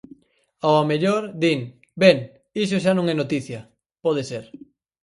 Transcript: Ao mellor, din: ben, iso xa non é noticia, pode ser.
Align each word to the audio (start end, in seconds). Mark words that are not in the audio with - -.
Ao 0.67 0.81
mellor, 0.89 1.21
din: 1.43 1.59
ben, 2.01 2.17
iso 2.63 2.77
xa 2.83 2.91
non 2.95 3.09
é 3.13 3.15
noticia, 3.17 3.59
pode 4.05 4.23
ser. 4.29 4.43